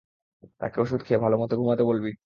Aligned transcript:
তাকে 0.61 0.77
ওষুধ 0.81 1.01
খেয়ে 1.03 1.23
ভালোমতো 1.23 1.53
ঘুমাতে 1.57 1.83
বলবি। 1.85 2.11